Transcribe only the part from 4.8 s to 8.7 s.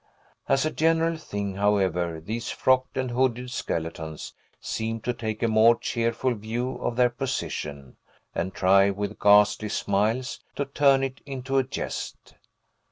to take a more cheerful view of their position, and